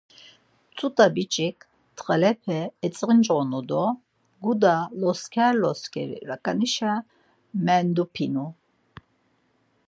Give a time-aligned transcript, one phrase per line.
[0.75, 1.57] Tzut̆a biç̌ik
[1.97, 3.85] txalepe etzincğonu do
[4.43, 6.93] guda losker loskeri raǩanişa
[7.65, 8.47] mendupinu.